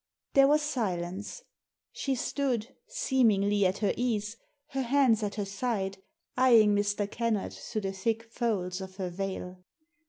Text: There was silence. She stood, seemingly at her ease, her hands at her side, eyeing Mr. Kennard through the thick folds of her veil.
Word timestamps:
There 0.33 0.47
was 0.47 0.63
silence. 0.63 1.43
She 1.91 2.15
stood, 2.15 2.75
seemingly 2.87 3.67
at 3.67 3.77
her 3.85 3.93
ease, 3.95 4.35
her 4.69 4.81
hands 4.81 5.21
at 5.21 5.35
her 5.35 5.45
side, 5.45 5.99
eyeing 6.35 6.73
Mr. 6.73 7.05
Kennard 7.07 7.53
through 7.53 7.81
the 7.81 7.93
thick 7.93 8.23
folds 8.23 8.81
of 8.81 8.95
her 8.95 9.11
veil. 9.11 9.63